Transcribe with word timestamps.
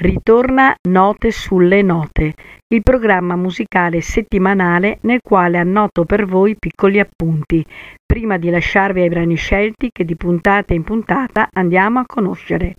Ritorna 0.00 0.76
Note 0.90 1.32
sulle 1.32 1.82
Note, 1.82 2.32
il 2.68 2.82
programma 2.84 3.34
musicale 3.34 4.00
settimanale 4.00 4.98
nel 5.00 5.18
quale 5.20 5.58
annoto 5.58 6.04
per 6.04 6.24
voi 6.24 6.54
piccoli 6.56 7.00
appunti, 7.00 7.66
prima 8.06 8.38
di 8.38 8.48
lasciarvi 8.48 9.00
ai 9.00 9.08
brani 9.08 9.34
scelti 9.34 9.90
che 9.90 10.04
di 10.04 10.14
puntata 10.14 10.72
in 10.72 10.84
puntata 10.84 11.48
andiamo 11.52 11.98
a 11.98 12.06
conoscere. 12.06 12.76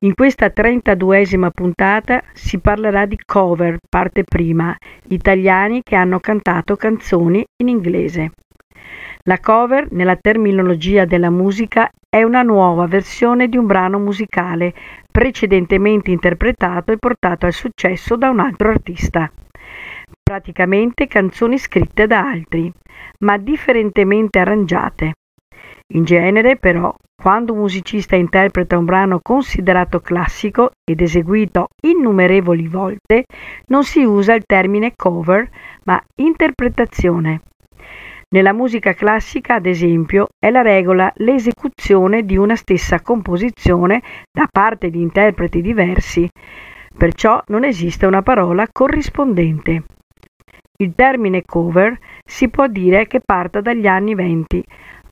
In 0.00 0.14
questa 0.14 0.46
32esima 0.46 1.50
puntata 1.52 2.22
si 2.32 2.58
parlerà 2.58 3.04
di 3.04 3.18
cover, 3.22 3.76
parte 3.86 4.24
prima, 4.24 4.74
italiani 5.08 5.82
che 5.82 5.94
hanno 5.94 6.20
cantato 6.20 6.74
canzoni 6.76 7.44
in 7.60 7.68
inglese. 7.68 8.30
La 9.26 9.40
cover, 9.40 9.90
nella 9.90 10.16
terminologia 10.16 11.06
della 11.06 11.30
musica, 11.30 11.88
è 12.10 12.22
una 12.22 12.42
nuova 12.42 12.86
versione 12.86 13.48
di 13.48 13.56
un 13.56 13.64
brano 13.64 13.98
musicale 13.98 14.74
precedentemente 15.10 16.10
interpretato 16.10 16.92
e 16.92 16.98
portato 16.98 17.46
al 17.46 17.54
successo 17.54 18.16
da 18.16 18.28
un 18.28 18.40
altro 18.40 18.68
artista. 18.68 19.32
Praticamente 20.22 21.06
canzoni 21.06 21.56
scritte 21.56 22.06
da 22.06 22.20
altri, 22.20 22.70
ma 23.20 23.38
differentemente 23.38 24.40
arrangiate. 24.40 25.14
In 25.94 26.04
genere, 26.04 26.56
però, 26.56 26.94
quando 27.16 27.54
un 27.54 27.60
musicista 27.60 28.16
interpreta 28.16 28.76
un 28.76 28.84
brano 28.84 29.20
considerato 29.22 30.00
classico 30.00 30.72
ed 30.84 31.00
eseguito 31.00 31.68
innumerevoli 31.80 32.68
volte, 32.68 33.24
non 33.68 33.84
si 33.84 34.02
usa 34.04 34.34
il 34.34 34.44
termine 34.44 34.92
cover, 34.94 35.48
ma 35.84 35.98
interpretazione. 36.16 37.40
Nella 38.34 38.52
musica 38.52 38.94
classica, 38.94 39.54
ad 39.54 39.66
esempio, 39.66 40.26
è 40.40 40.50
la 40.50 40.60
regola 40.60 41.12
l'esecuzione 41.18 42.24
di 42.24 42.36
una 42.36 42.56
stessa 42.56 43.00
composizione 43.00 44.02
da 44.28 44.48
parte 44.50 44.90
di 44.90 45.00
interpreti 45.00 45.62
diversi, 45.62 46.28
perciò 46.98 47.40
non 47.46 47.62
esiste 47.62 48.06
una 48.06 48.22
parola 48.22 48.66
corrispondente. 48.72 49.84
Il 50.78 50.94
termine 50.96 51.42
cover 51.46 51.96
si 52.24 52.48
può 52.48 52.66
dire 52.66 53.06
che 53.06 53.20
parta 53.24 53.60
dagli 53.60 53.86
anni 53.86 54.16
venti, 54.16 54.60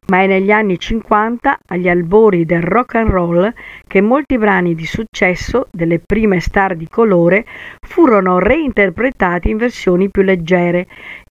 ma 0.08 0.22
è 0.22 0.27
negli 0.27 0.50
anni 0.50 0.78
50, 0.78 1.61
agli 1.67 1.89
albori 1.89 2.45
del 2.45 2.62
rock 2.62 2.97
and 2.97 3.11
roll, 3.11 3.53
che 3.86 4.00
molti 4.00 4.36
brani 4.36 4.75
di 4.75 4.84
successo 4.84 5.69
delle 5.70 6.00
prime 6.00 6.41
star 6.41 6.75
di 6.75 6.89
colore 6.89 7.47
furono 7.81 8.39
reinterpretati 8.39 9.50
in 9.50 9.59
versioni 9.59 10.11
più 10.11 10.22
leggere, 10.22 10.86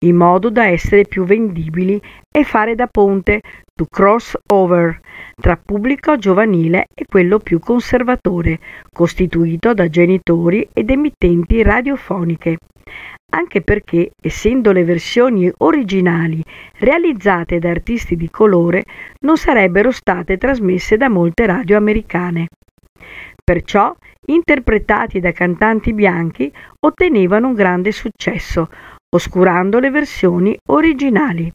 in 0.04 0.14
modo 0.14 0.50
da 0.50 0.66
essere 0.66 1.04
più 1.04 1.24
vendibili 1.24 2.00
e 2.30 2.44
fare 2.44 2.74
da 2.74 2.86
ponte 2.86 3.40
to 3.74 3.86
cross 3.90 4.36
over 4.48 5.00
tra 5.40 5.56
pubblico 5.56 6.16
giovanile 6.16 6.86
e 6.94 7.06
quello 7.08 7.38
più 7.38 7.58
conservatore, 7.58 8.60
costituito 8.92 9.74
da 9.74 9.88
genitori 9.88 10.68
ed 10.72 10.90
emittenti 10.90 11.62
radiofoniche 11.62 12.58
anche 13.30 13.60
perché, 13.62 14.10
essendo 14.20 14.72
le 14.72 14.84
versioni 14.84 15.50
originali 15.58 16.42
realizzate 16.78 17.58
da 17.58 17.70
artisti 17.70 18.16
di 18.16 18.28
colore, 18.30 18.84
non 19.20 19.36
sarebbero 19.36 19.90
state 19.90 20.36
trasmesse 20.36 20.96
da 20.96 21.08
molte 21.08 21.46
radio 21.46 21.76
americane. 21.76 22.48
Perciò, 23.42 23.94
interpretati 24.26 25.20
da 25.20 25.32
cantanti 25.32 25.92
bianchi, 25.92 26.52
ottenevano 26.80 27.48
un 27.48 27.54
grande 27.54 27.92
successo, 27.92 28.68
oscurando 29.14 29.78
le 29.78 29.90
versioni 29.90 30.56
originali. 30.66 31.50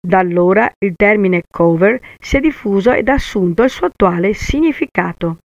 Da 0.00 0.18
allora 0.18 0.70
il 0.80 0.94
termine 0.96 1.44
cover 1.50 1.98
si 2.18 2.36
è 2.36 2.40
diffuso 2.40 2.92
ed 2.92 3.08
ha 3.08 3.14
assunto 3.14 3.62
il 3.62 3.70
suo 3.70 3.86
attuale 3.86 4.34
significato. 4.34 5.38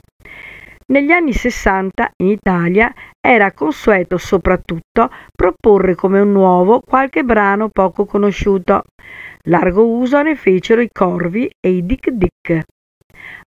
Negli 0.91 1.11
anni 1.11 1.34
Sessanta 1.34 2.11
in 2.22 2.28
Italia 2.28 2.92
era 3.20 3.53
consueto 3.53 4.17
soprattutto 4.17 5.11
proporre 5.34 5.95
come 5.95 6.20
un 6.20 6.33
nuovo 6.33 6.80
qualche 6.80 7.25
brano 7.25 7.69
poco 7.69 8.06
conosciuto. 8.06 8.84
Largo 9.48 9.86
uso 9.86 10.23
ne 10.23 10.35
fecero 10.35 10.80
i 10.80 10.89
Corvi 10.90 11.51
e 11.61 11.70
i 11.70 11.85
Dick 11.85 12.08
Dick. 12.11 12.62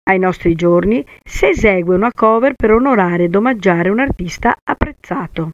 Ai 0.08 0.18
nostri 0.18 0.54
giorni 0.54 1.04
si 1.22 1.46
esegue 1.46 1.94
una 1.94 2.10
cover 2.10 2.54
per 2.54 2.72
onorare 2.72 3.24
ed 3.24 3.34
omaggiare 3.34 3.90
un 3.90 3.98
artista 3.98 4.54
apprezzato. 4.62 5.52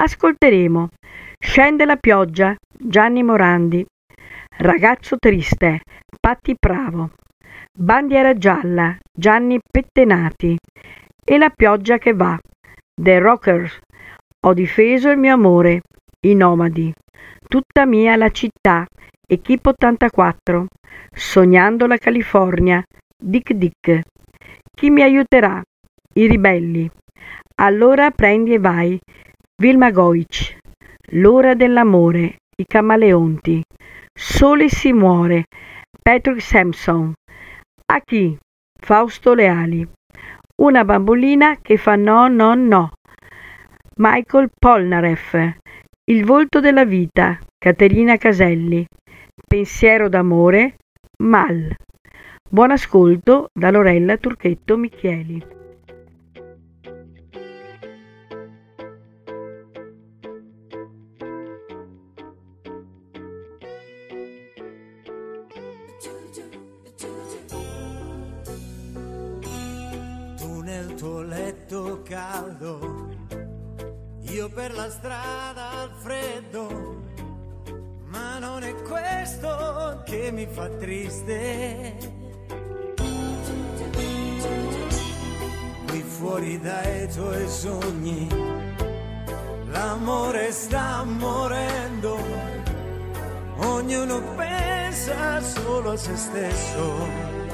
Ascolteremo 0.00 0.90
Scende 1.40 1.84
la 1.86 1.96
pioggia, 1.96 2.54
Gianni 2.70 3.24
Morandi, 3.24 3.84
Ragazzo 4.58 5.16
triste, 5.18 5.80
Patti 6.20 6.54
Pravo. 6.58 7.10
Bandiera 7.76 8.34
gialla, 8.34 8.96
Gianni 9.12 9.58
Pettenati 9.60 10.56
e 11.24 11.38
la 11.38 11.50
pioggia 11.50 11.98
che 11.98 12.12
va, 12.12 12.38
The 12.94 13.18
Rockers. 13.18 13.78
Ho 14.46 14.54
difeso 14.54 15.10
il 15.10 15.18
mio 15.18 15.34
amore, 15.34 15.82
i 16.26 16.34
nomadi. 16.34 16.92
Tutta 17.46 17.86
mia 17.86 18.16
la 18.16 18.30
città, 18.30 18.86
Equipe 19.26 19.68
84. 19.70 20.66
Sognando 21.12 21.86
la 21.86 21.96
California, 21.96 22.82
Dick 23.16 23.52
Dick. 23.52 24.00
Chi 24.74 24.90
mi 24.90 25.02
aiuterà? 25.02 25.62
I 26.14 26.26
ribelli. 26.26 26.90
Allora 27.60 28.10
prendi 28.10 28.54
e 28.54 28.58
vai, 28.58 28.98
Vilma 29.60 29.90
Goic. 29.90 30.58
L'ora 31.12 31.54
dell'amore, 31.54 32.38
i 32.56 32.64
camaleonti. 32.64 33.62
Sole 34.14 34.68
si 34.68 34.92
muore, 34.92 35.44
Patrick 36.02 36.40
Sampson. 36.40 37.12
A 37.90 38.02
chi? 38.04 38.36
Fausto 38.78 39.32
Leali. 39.32 39.88
Una 40.60 40.84
bambolina 40.84 41.56
che 41.62 41.78
fa 41.78 41.96
no, 41.96 42.28
no, 42.28 42.54
no. 42.54 42.90
Michael 43.96 44.50
Polnareff. 44.54 45.34
Il 46.04 46.26
volto 46.26 46.60
della 46.60 46.84
vita. 46.84 47.38
Caterina 47.56 48.18
Caselli. 48.18 48.86
Pensiero 49.42 50.10
d'amore. 50.10 50.76
Mal. 51.22 51.74
Buon 52.50 52.72
ascolto 52.72 53.48
da 53.58 53.70
Lorella 53.70 54.18
Turchetto 54.18 54.76
Michieli. 54.76 55.42
Triste. 80.78 81.96
Qui 85.86 86.02
fuori 86.02 86.58
dai 86.60 87.08
tuoi 87.08 87.48
sogni, 87.48 88.28
l'amore 89.70 90.50
sta 90.52 91.04
morendo, 91.04 92.18
ognuno 93.56 94.22
pensa 94.36 95.40
solo 95.40 95.92
a 95.92 95.96
se 95.96 96.16
stesso 96.16 97.47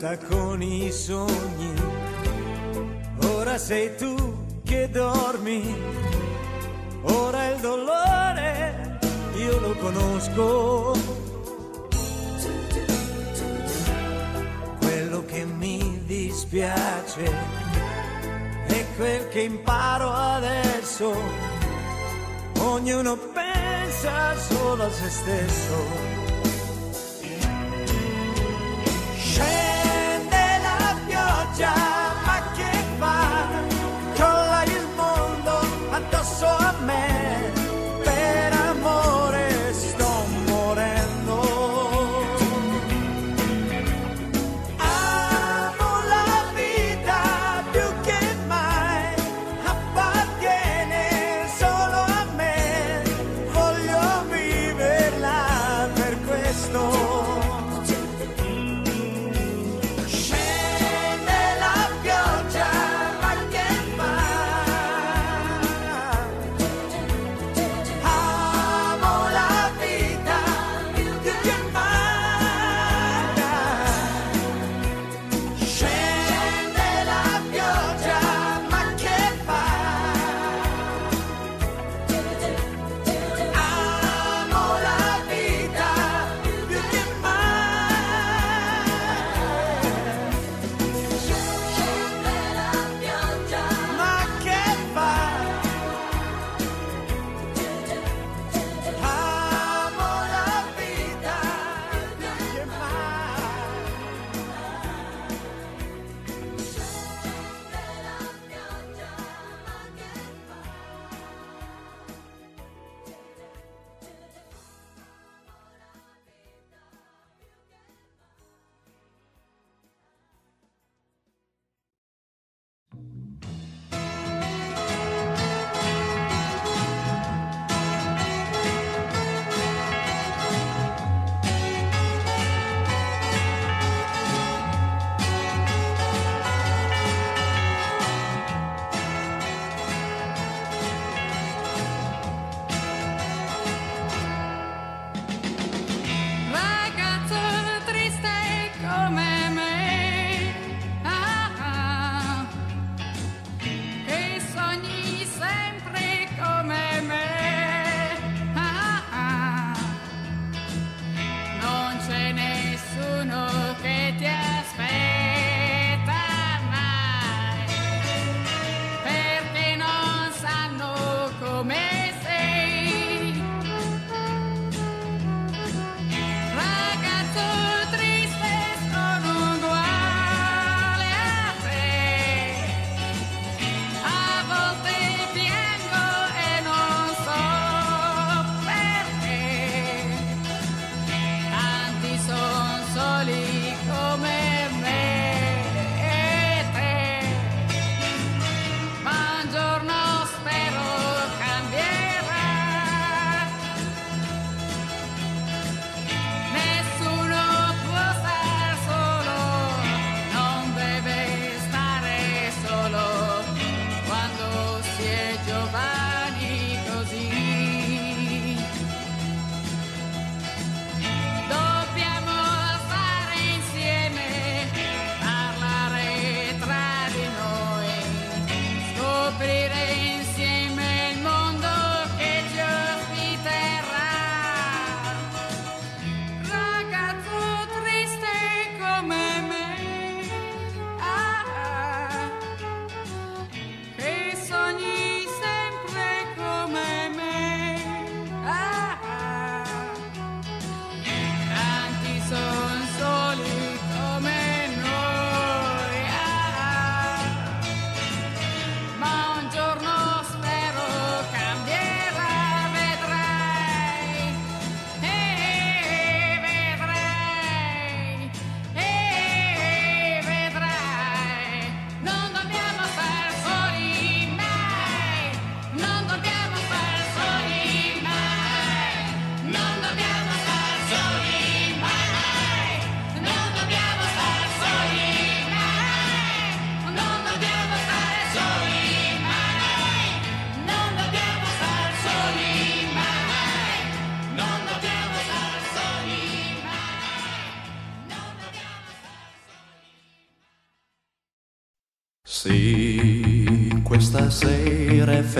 basta 0.00 0.16
con 0.26 0.62
i 0.62 0.90
sogni. 0.90 1.74
Ora 3.24 3.58
sei 3.58 3.94
tu 3.96 4.46
che 4.64 4.88
dormi, 4.88 5.74
ora 7.02 7.48
il 7.48 7.60
dolore 7.60 8.98
io 9.36 9.60
lo 9.60 9.74
conosco. 9.74 10.92
Quello 14.78 15.24
che 15.26 15.44
mi 15.44 16.02
dispiace 16.06 17.32
è 18.66 18.86
quel 18.96 19.28
che 19.28 19.40
imparo 19.40 20.10
adesso. 20.10 21.12
Ognuno 22.58 23.16
pensa 23.16 24.36
solo 24.38 24.84
a 24.84 24.90
se 24.90 25.10
stesso 25.10 26.19
job. 31.60 31.89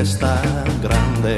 Festa 0.01 0.41
grande, 0.81 1.37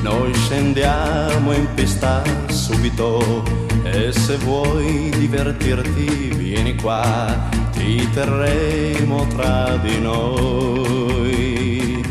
noi 0.00 0.32
scendiamo 0.32 1.52
in 1.52 1.68
pista 1.74 2.22
subito 2.48 3.42
e 3.82 4.10
se 4.10 4.38
vuoi 4.38 5.10
divertirti 5.18 6.32
vieni 6.34 6.74
qua, 6.76 7.50
ti 7.72 8.08
terremo 8.14 9.26
tra 9.26 9.76
di 9.82 10.00
noi 10.00 12.02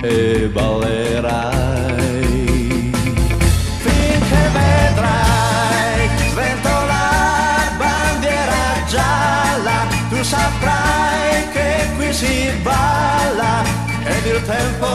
e 0.00 0.48
ballerai. 0.50 2.24
Finché 3.84 4.42
vedrai 4.56 6.08
sventola 6.30 7.76
bandiera 7.76 8.86
gialla, 8.88 9.86
tu 10.08 10.22
saprai 10.22 11.46
che 11.52 11.90
qui 11.94 12.10
si 12.10 12.50
balla 12.62 13.84
ed 14.08 14.26
il 14.26 14.42
tempo 14.44 14.86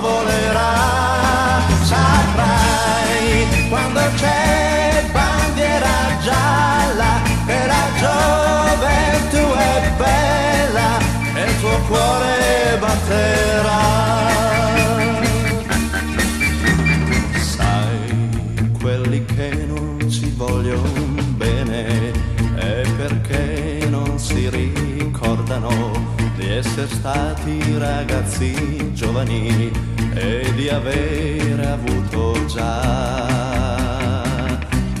volerà, 0.00 1.62
saprai 1.82 3.68
quando 3.68 4.00
c'è 4.16 5.04
bandiera 5.10 5.94
gialla 6.22 7.22
che 7.46 7.66
la 7.66 7.84
gioventù 8.02 9.52
è 9.54 9.92
bella 9.96 10.98
e 11.34 11.44
il 11.44 11.60
tuo 11.60 11.78
cuore 11.88 12.76
batterà. 12.78 13.84
Sai, 17.40 18.70
quelli 18.80 19.24
che 19.24 19.64
non 19.66 20.10
ci 20.10 20.30
vogliono 20.36 21.14
bene 21.36 22.12
è 22.56 22.82
perché 22.96 23.86
non 23.88 24.18
si 24.18 24.48
ricordano 24.50 26.05
essere 26.56 26.88
stati 26.88 27.60
ragazzi 27.76 28.92
giovani 28.94 29.70
e 30.14 30.52
di 30.54 30.68
avere 30.70 31.66
avuto 31.66 32.46
già 32.46 34.22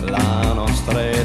la 0.00 0.52
nostra 0.52 1.02
età. 1.08 1.15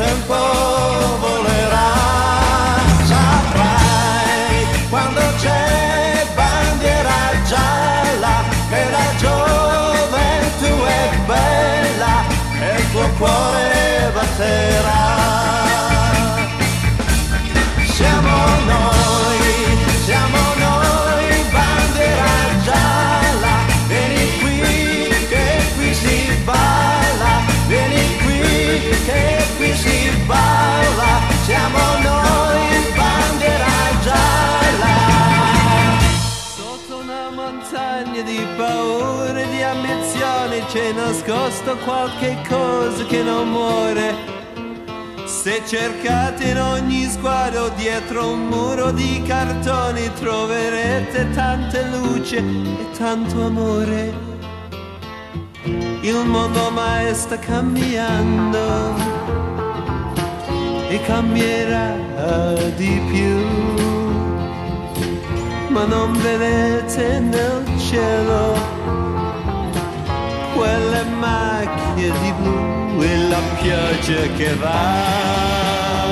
Tempo 0.00 0.79
nascosto 41.00 41.76
qualche 41.78 42.36
cosa 42.46 43.04
che 43.06 43.22
non 43.22 43.50
muore. 43.50 44.14
Se 45.24 45.62
cercate 45.66 46.50
in 46.50 46.58
ogni 46.58 47.04
sguardo 47.04 47.70
dietro 47.76 48.32
un 48.32 48.46
muro 48.46 48.90
di 48.90 49.22
cartoni 49.26 50.12
troverete 50.14 51.30
tanta 51.30 51.80
luce 51.96 52.38
e 52.38 52.90
tanto 52.98 53.46
amore. 53.46 54.28
Il 56.02 56.24
mondo 56.26 56.70
mai 56.70 57.14
sta 57.14 57.38
cambiando 57.38 58.94
e 60.88 61.00
cambierà 61.02 61.94
di 62.76 63.00
più 63.10 63.88
ma 65.68 65.84
non 65.84 66.12
vedete 66.20 67.20
nel 67.20 67.64
cielo 67.78 69.09
quelle 70.60 71.04
macchie 71.04 72.12
di 72.20 72.32
blu 72.38 73.00
e 73.00 73.16
la 73.28 73.40
pioggia 73.62 74.20
che 74.36 74.54
va 74.56 76.04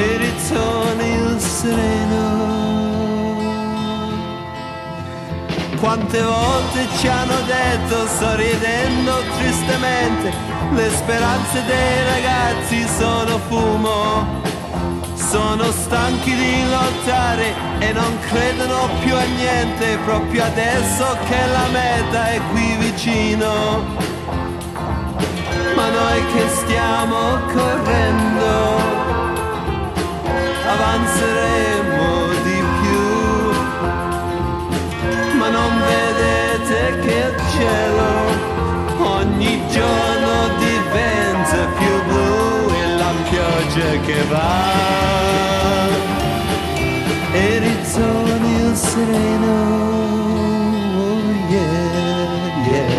e 0.00 0.16
ritorna 0.16 1.04
il 1.04 1.38
sereno. 1.38 2.50
Quante 5.78 6.20
volte 6.22 6.88
ci 6.98 7.06
hanno 7.06 7.40
detto, 7.46 8.06
sorridendo 8.18 9.12
tristemente, 9.38 10.32
le 10.72 10.90
speranze 10.90 11.64
dei 11.64 12.04
ragazzi 12.14 12.84
sono 12.98 13.38
fumo. 13.48 14.51
Sono 15.32 15.64
stanchi 15.72 16.34
di 16.34 16.62
lottare 16.68 17.54
e 17.78 17.92
non 17.94 18.18
credono 18.18 18.90
più 19.00 19.16
a 19.16 19.22
niente, 19.22 19.96
proprio 20.04 20.44
adesso 20.44 21.16
che 21.26 21.46
la 21.46 21.68
meta 21.72 22.32
è 22.32 22.40
qui 22.50 22.76
vicino. 22.76 23.82
Ma 25.74 25.88
noi 25.88 26.26
che 26.34 26.48
stiamo 26.50 27.38
correndo, 27.50 28.76
avanzeremo 30.68 32.28
di 32.42 32.62
più. 32.82 33.04
Ma 35.38 35.48
non 35.48 35.80
vedete 35.80 36.98
che 37.00 37.14
il 37.14 37.34
cielo 37.56 38.04
ogni 39.16 39.62
giorno 39.70 40.56
diventa 40.58 41.56
più 41.78 42.02
blu 42.04 42.70
e 42.74 42.86
la 42.98 43.12
pioggia 43.30 43.98
che 44.04 44.22
va. 44.28 45.11
Ritorni 47.94 48.54
il 48.54 48.74
sereno. 48.74 49.52
oh 50.96 51.20
yeah, 51.50 52.66
yeah. 52.70 52.90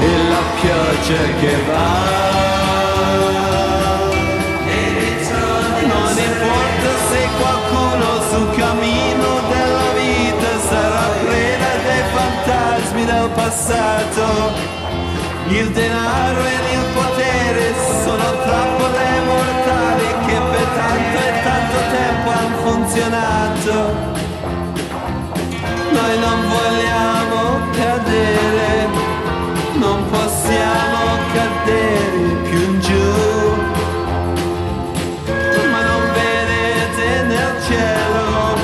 e 0.00 0.28
la 0.28 0.42
pioggia 0.60 1.22
che 1.40 1.54
va. 1.66 2.35
Il 15.48 15.70
denaro 15.70 16.40
e 16.44 16.74
il 16.74 16.84
potere 16.92 17.74
sono 18.02 18.24
trappole 18.42 19.20
mortali 19.24 20.06
che 20.26 20.38
per 20.50 20.66
tanto 20.74 21.18
e 21.18 21.42
tanto 21.44 21.78
tempo 21.96 22.30
hanno 22.30 22.56
funzionato. 22.64 23.74
Noi 25.92 26.18
non 26.18 26.38
vogliamo 26.48 27.60
cadere, 27.72 28.88
non 29.74 30.10
possiamo 30.10 30.98
cadere 31.32 32.34
più 32.48 32.58
in 32.58 32.80
giù. 32.80 33.12
Ma 35.70 35.80
non 35.82 36.02
vedete 36.12 37.22
nel 37.22 37.62
cielo 37.68 38.58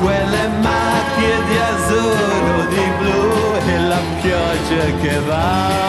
quelle 0.00 0.48
macchie 0.60 1.44
di 1.48 1.56
azzurro, 1.56 2.66
di 2.68 2.84
blu 2.98 3.54
e 3.66 3.78
la 3.78 4.00
pioggia 4.20 4.84
che 5.00 5.18
va. 5.26 5.83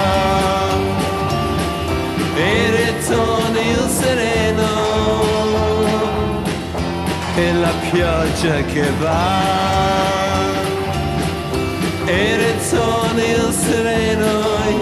Pioggia 7.96 8.62
che 8.74 8.86
va. 9.00 9.64
E 12.06 12.38
ritorna 12.38 13.24
il 13.24 13.54
sereno 13.54 14.32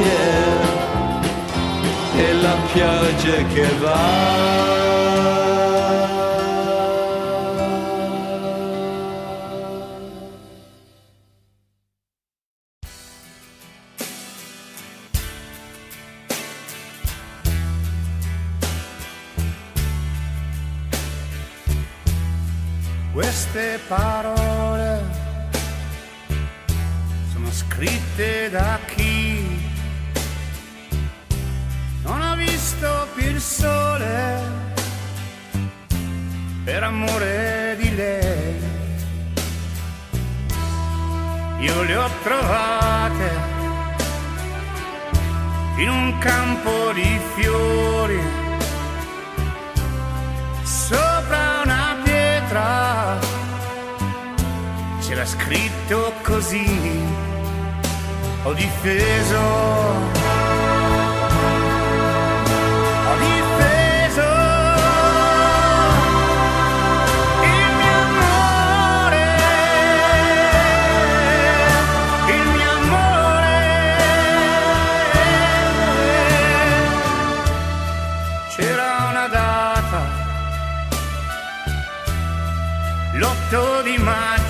yeah, 0.08 0.62
e 2.18 2.34
la 2.42 2.56
pioggia 2.74 3.38
che 3.54 3.68
va 3.80 5.73
per 36.84 36.92
amore 36.92 37.78
di 37.80 37.96
lei. 37.96 38.56
Io 41.60 41.84
le 41.84 41.96
ho 41.96 42.10
trovate 42.24 43.30
in 45.78 45.90
un 45.90 46.18
campo 46.20 46.92
di 46.94 47.20
fiori 47.36 48.20
sopra 50.64 51.62
una 51.64 51.96
pietra 52.04 53.18
c'era 55.00 55.26
scritto 55.26 56.14
così 56.22 57.02
ho 58.44 58.54
difeso 58.54 60.23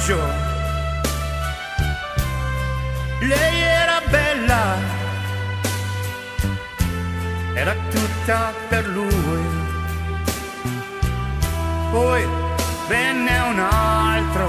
maggio. 0.04 0.20
Lei 3.22 3.62
era 3.62 4.02
bella, 4.10 4.78
era 7.54 7.76
tutta 7.90 8.54
per 8.68 8.88
lui. 8.88 9.62
Poi 11.92 12.28
venne 12.88 13.40
un 13.40 13.60
altro, 13.60 14.48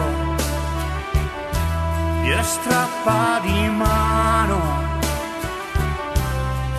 gliela 2.23 2.43
strappa 2.43 3.41
di 3.43 3.69
mano. 3.69 4.83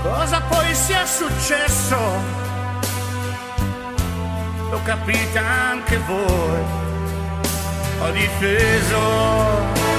Cosa 0.01 0.41
poi 0.41 0.75
sia 0.75 1.05
successo? 1.05 1.97
Lo 4.69 4.81
capite 4.83 5.37
anche 5.37 5.97
voi 5.99 6.84
ho 7.99 8.11
difeso 8.11 8.99
ho 8.99 9.94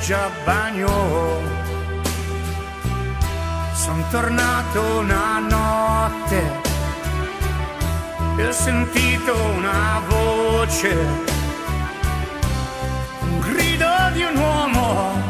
spiaggia 0.00 0.24
a 0.24 0.30
bagno. 0.44 1.40
Sono 3.74 4.04
tornato 4.10 4.98
una 4.98 5.38
notte 5.38 6.60
e 8.36 8.46
ho 8.46 8.52
sentito 8.52 9.34
una 9.56 10.00
voce, 10.08 10.88
un 13.20 13.40
grido 13.40 13.88
di 14.12 14.22
un 14.22 14.36
uomo 14.36 15.22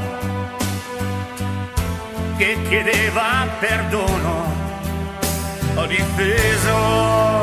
che 2.36 2.56
chiedeva 2.68 3.46
perdono. 3.58 4.58
Ho 5.74 5.86
difeso 5.86 7.39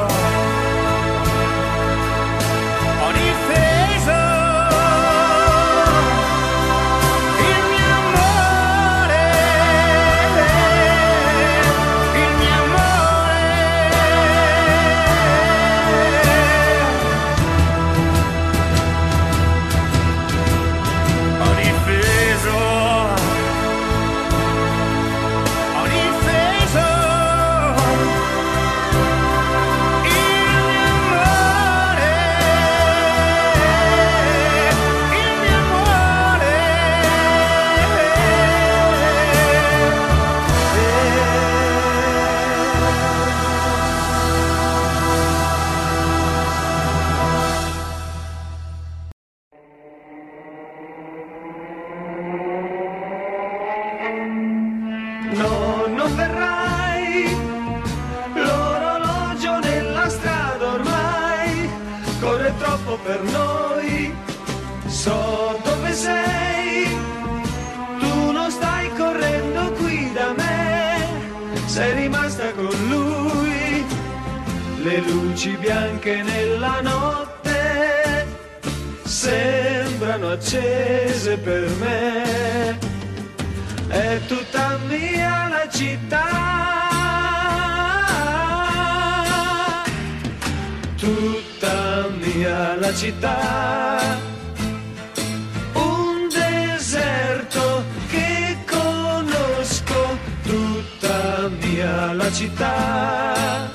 via 101.68 102.14
la 102.14 102.32
città. 102.32 103.70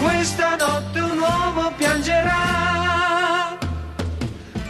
Questa 0.00 0.56
notte 0.56 1.00
un 1.00 1.18
uomo 1.18 1.72
piangerà, 1.76 3.56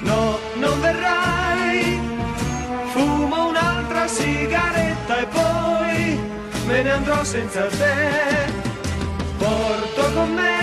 no, 0.00 0.38
non 0.54 0.80
verrai, 0.80 2.00
fumo 2.92 3.48
un'altra 3.48 4.06
sigaretta 4.06 5.18
e 5.18 5.26
poi 5.26 6.20
me 6.66 6.82
ne 6.82 6.90
andrò 6.90 7.22
senza 7.24 7.66
te. 7.66 8.60
Porto 9.38 10.12
con 10.14 10.32
me 10.34 10.60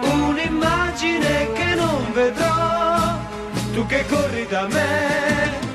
un'immagine 0.00 1.52
che 1.52 1.74
non 1.74 2.12
vedrò, 2.12 3.18
tu 3.72 3.86
che 3.86 4.04
corri 4.06 4.46
da 4.48 4.66
me 4.68 5.69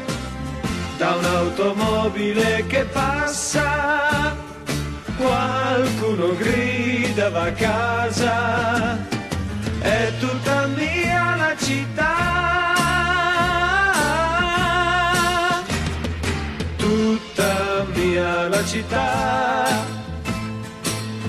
da 0.98 1.16
un'automobile 1.16 2.66
che 2.68 2.86
passa, 2.86 4.36
qualcuno 5.18 6.36
grida 6.36 7.30
va 7.30 7.44
a 7.44 7.52
casa, 7.52 8.98
è 9.80 10.12
tutta 10.20 10.68
mia 10.68 11.36
la 11.36 11.56
città, 11.58 12.14
tutta 16.78 17.86
mia 17.94 18.48
la 18.48 18.66
città, 18.66 19.66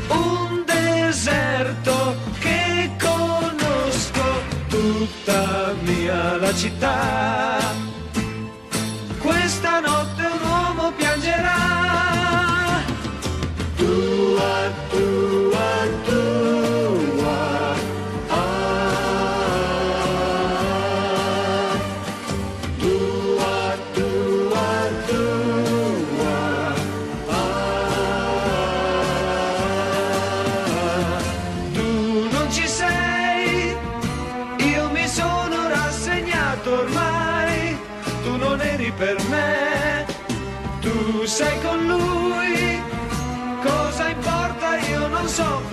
un 0.08 0.64
deserto 0.64 2.16
che 2.38 2.90
conosco, 3.00 4.24
tutta 4.68 5.74
mia 5.82 6.36
la 6.36 6.54
città. 6.54 7.85
stand 9.56 9.86
noche. 9.86 10.15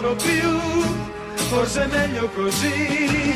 altro 0.04 0.16
più, 0.16 0.60
forse 1.50 1.84
è 1.84 1.88
meglio 1.88 2.28
così, 2.30 3.36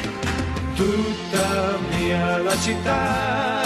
tutta 0.76 1.78
mia 1.98 2.38
la 2.40 2.58
città. 2.58 3.62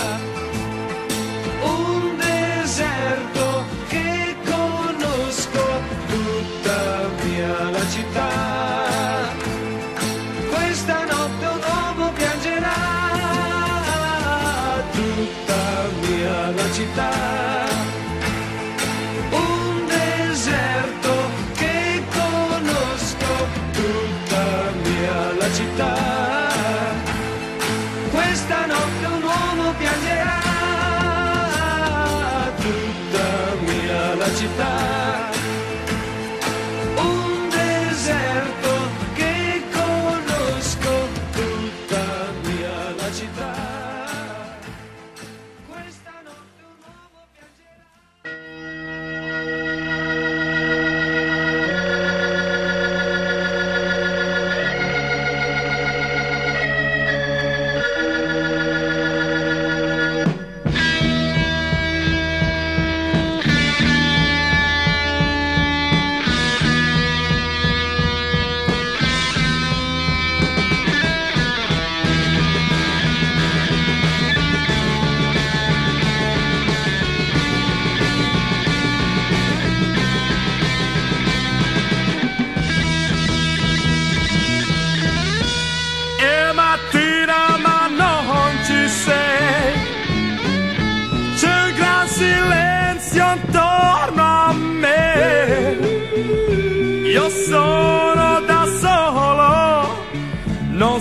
Un 1.63 2.17
deserto 2.17 3.65
che 3.87 4.35
conosco, 4.45 5.63
tutta 6.07 7.09
mia 7.23 7.69
la 7.71 7.89
città. 7.89 8.50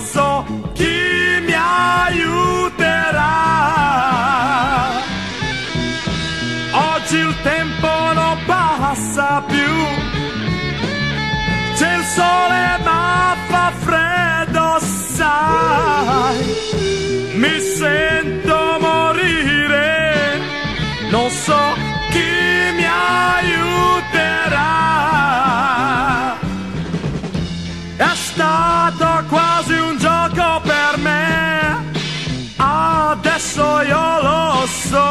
So 0.01 0.45
chi 0.73 1.39
mi 1.45 1.53
aiuterà. 1.53 3.29
Oggi 6.73 7.17
il 7.17 7.35
tempo 7.41 8.13
non 8.13 8.37
passa 8.45 9.43
più, 9.47 9.73
c'è 11.75 11.95
il 11.97 12.03
sole 12.03 12.79
ma 12.83 13.35
fa 13.47 13.71
freddo, 13.85 14.79
sai, 15.15 16.55
mi 17.33 17.59
sento 17.59 18.77
morire, 18.79 20.39
non 21.09 21.29
so 21.29 21.59
chi 22.11 22.31
mi 22.77 22.85
aiuterà. 22.85 24.69
È 27.97 28.15
stato 28.15 28.90
adesso 33.11 33.81
io 33.81 34.21
lo 34.21 34.65
so. 34.67 35.09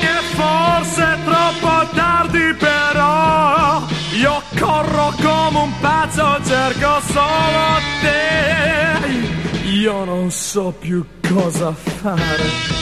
E 0.00 0.14
forse 0.34 1.02
è 1.02 1.18
troppo 1.24 1.88
tardi 1.94 2.54
però, 2.54 3.82
io 4.12 4.42
corro 4.58 5.12
come 5.22 5.58
un 5.58 5.72
pazzo, 5.80 6.38
cerco 6.44 7.00
solo 7.00 7.80
te. 8.02 9.68
Io 9.70 10.04
non 10.04 10.30
so 10.30 10.74
più 10.78 11.04
cosa 11.26 11.72
fare. 11.72 12.76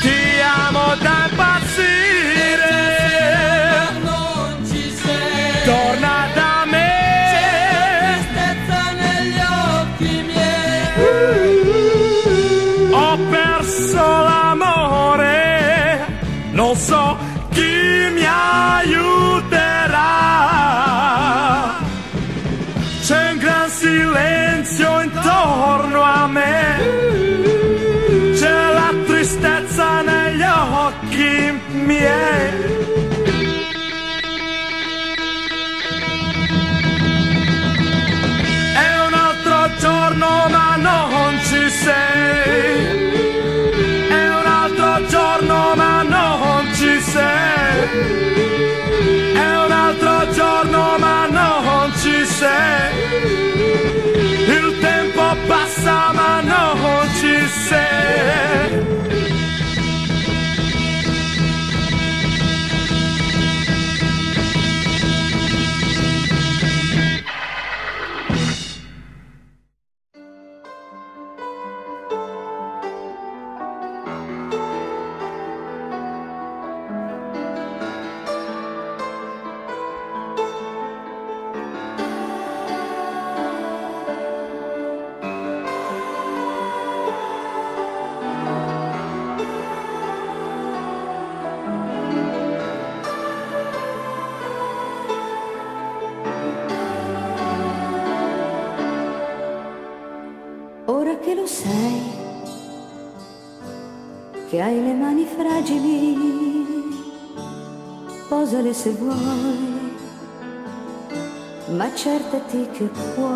Ti 0.00 0.40
amo 0.66 0.94
da 1.00 1.23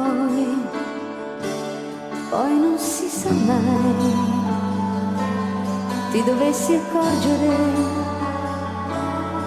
puoi, 0.09 0.69
poi 2.31 2.59
non 2.59 2.79
si 2.79 3.09
sa 3.09 3.31
mai, 3.31 4.17
ti 6.11 6.25
dovessi 6.25 6.75
accorgere 6.75 7.57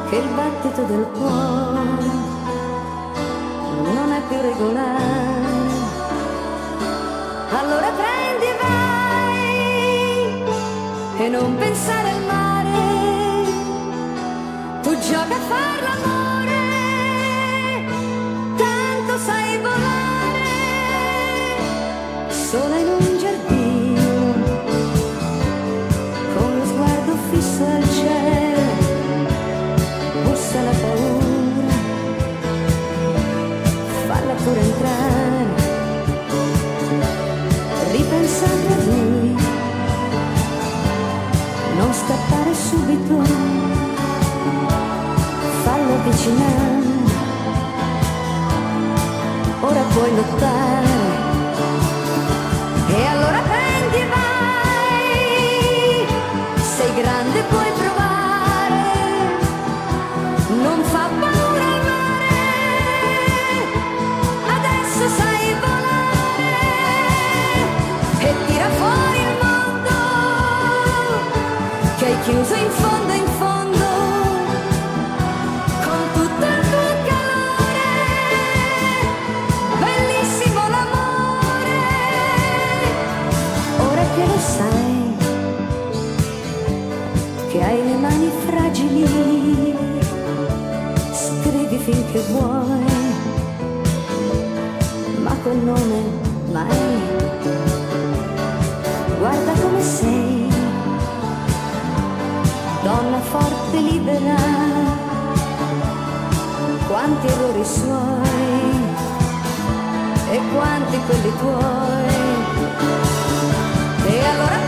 che 0.09 0.15
il 0.17 0.27
battito 0.35 0.83
del 0.83 1.07
cuore 1.17 2.29
non 3.93 4.11
è 4.11 4.21
più 4.27 4.37
regolare. 4.41 5.39
Allora 7.59 7.89
prendi 7.91 8.45
e 8.45 8.55
vai 8.61 9.57
e 11.17 11.27
non 11.29 11.55
pensare 11.57 12.09
al 12.09 12.23
mare, 12.25 12.79
tu 14.81 14.97
gioca 14.99 15.35
a 15.35 15.39
far 15.49 15.81
l'amore, 15.83 16.10
sola 22.51 22.77
in 22.79 22.87
un 22.87 23.17
giardino, 23.17 24.03
con 26.35 26.57
lo 26.57 26.65
sguardo 26.65 27.15
fisso 27.29 27.63
al 27.63 27.89
cielo, 27.97 28.71
bussa 30.23 30.61
la 30.61 30.75
paura, 30.81 31.73
falla 34.05 34.33
pure 34.43 34.59
entrare 34.59 35.45
ripensando 37.93 38.67
a 38.67 38.83
lui, 38.83 39.35
non 41.77 41.93
scappare 41.93 42.53
subito, 42.53 43.15
fallo 45.63 45.93
avvicinare, 45.93 46.83
ora 49.61 49.81
puoi 49.93 50.15
lottare, 50.15 51.00
hai 87.63 87.83
le 87.87 87.95
mani 87.95 88.29
fragili 88.45 89.75
scrivi 91.11 91.77
finché 91.77 92.19
vuoi 92.31 92.85
ma 95.23 95.33
quel 95.43 95.57
nome 95.57 96.03
mai 96.51 97.29
guarda 99.21 99.51
come 99.61 99.81
sei, 99.83 100.47
donna 102.81 103.19
forte 103.19 103.77
e 103.77 103.81
libera, 103.81 104.35
quanti 106.87 107.27
errori 107.27 107.63
suoi 107.63 108.71
e 110.31 110.39
quanti 110.53 110.97
quelli 111.05 111.33
tuoi. 111.37 112.29
E 114.07 114.25
allora 114.25 114.60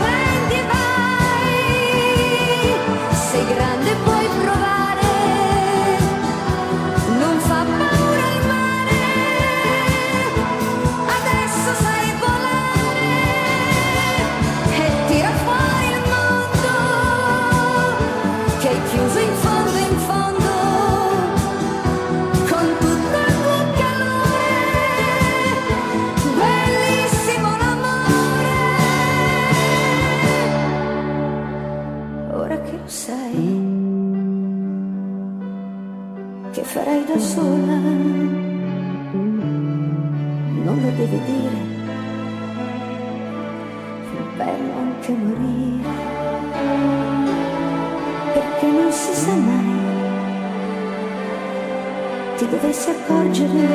dovessi 52.54 52.90
accorgere 52.90 53.68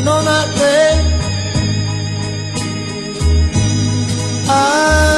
non 0.00 0.26
on 0.26 0.52
te. 0.54 0.58
day. 0.58 1.18
Ahí 4.48 5.08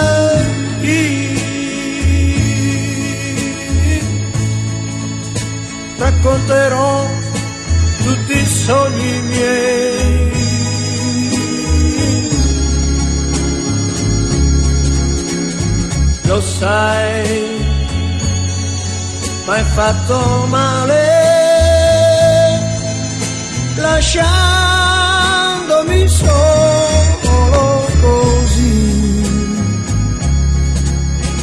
racconterò 5.99 7.09
tutti 8.03 8.39
i 8.39 8.47
sogni 8.47 9.23
miei. 9.23 10.29
Lo 16.23 16.41
sai, 16.41 17.29
mi 19.47 19.53
hai 19.53 19.65
fatto 19.65 20.47
male 20.49 21.20
lasciandomi 23.77 26.09
solo 26.09 27.87
così. 28.01 29.23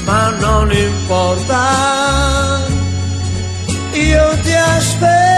Ma 0.05 0.29
non 0.39 0.71
importa, 0.71 2.65
io 3.91 4.37
ti 4.43 4.53
aspetto. 4.53 5.36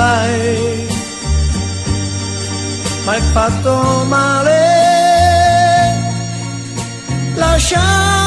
sai, 0.00 0.86
ma 3.04 3.12
hai 3.12 3.22
fatto 3.32 4.04
male. 4.08 4.58
Lasciare 7.34 8.19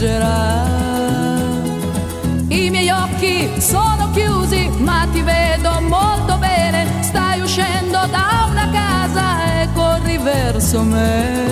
raggiungerà. 0.00 0.64
I 2.48 2.70
miei 2.70 2.90
occhi 2.90 3.50
sono 3.60 4.10
chiusi, 4.12 4.68
ma 4.78 5.06
ti 5.12 5.22
vedo 5.22 5.80
molto 5.82 6.36
bene, 6.38 6.86
stai 7.00 7.40
uscendo 7.40 8.06
da 8.06 8.48
una 8.50 8.68
casa 8.70 9.60
e 9.62 9.68
corri 9.74 10.18
verso 10.18 10.82
me. 10.82 11.49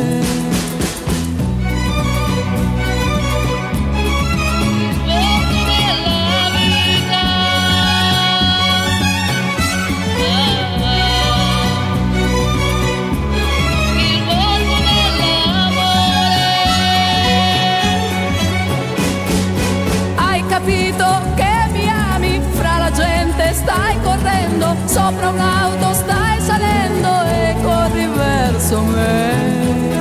Sopra 25.08 25.30
un'auto 25.30 25.94
stai 25.94 26.38
salendo 26.38 27.08
e 27.24 27.56
corri 27.62 28.06
verso 28.08 28.82
me. 28.82 29.96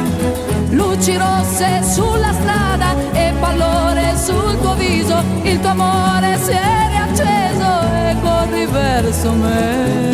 Luci 0.71 1.15
rosse 1.15 1.81
sulla 1.81 2.33
strada 2.33 2.93
e 3.13 3.33
pallore 3.39 4.17
sul 4.17 4.59
tuo 4.59 4.75
viso, 4.75 5.23
il 5.43 5.61
tuo 5.61 5.69
amore 5.69 6.37
si 6.39 6.51
è 6.51 6.87
riacceso 6.89 7.81
e 7.93 8.15
corri 8.21 8.65
verso 8.65 9.31
me. 9.31 10.06